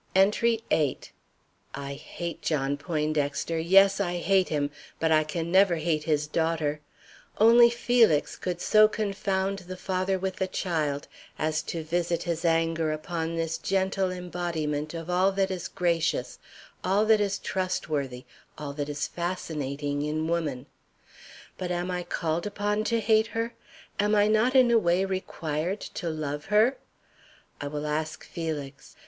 [0.15, 0.99] ENTRY VIII.
[1.75, 6.79] I hate John Poindexter, yes, I hate him, but I can never hate his daughter.
[7.37, 12.91] Only Felix could so confound the father with the child as to visit his anger
[12.91, 16.39] upon this gentle embodiment of all that is gracious,
[16.83, 18.25] all that is trustworthy,
[18.57, 20.65] all that is fascinating in woman.
[21.59, 23.53] But am I called upon to hate her?
[23.99, 26.77] Am I not in a way required to love her?
[27.61, 28.95] I will ask Felix.